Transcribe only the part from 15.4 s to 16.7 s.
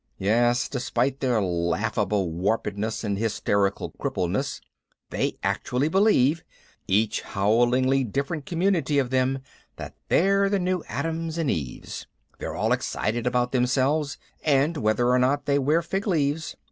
they wear fig leaves.